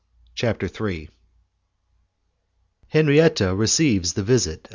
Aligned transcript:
CHAPTER 0.33 0.65
III 0.87 1.11
Henriette 2.87 3.41
Receives 3.55 4.13
the 4.13 4.23
Visit 4.23 4.61
of 4.61 4.65
M. 4.65 4.69